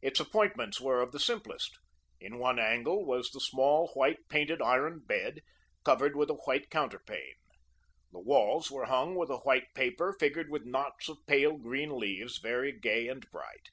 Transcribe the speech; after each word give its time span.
Its 0.00 0.18
appointments 0.18 0.80
were 0.80 1.02
of 1.02 1.12
the 1.12 1.20
simplest. 1.20 1.76
In 2.18 2.38
one 2.38 2.58
angle 2.58 3.04
was 3.04 3.28
the 3.30 3.42
small 3.42 3.88
white 3.88 4.26
painted 4.30 4.62
iron 4.62 5.00
bed, 5.00 5.42
covered 5.84 6.16
with 6.16 6.30
a 6.30 6.40
white 6.46 6.70
counterpane. 6.70 7.34
The 8.10 8.20
walls 8.20 8.70
were 8.70 8.86
hung 8.86 9.16
with 9.16 9.28
a 9.28 9.40
white 9.40 9.66
paper 9.74 10.16
figured 10.18 10.48
with 10.48 10.64
knots 10.64 11.10
of 11.10 11.18
pale 11.26 11.58
green 11.58 11.90
leaves, 11.98 12.38
very 12.38 12.72
gay 12.72 13.06
and 13.06 13.30
bright. 13.30 13.68